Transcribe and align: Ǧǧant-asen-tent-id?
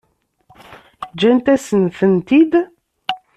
Ǧǧant-asen-tent-id? 1.11 2.51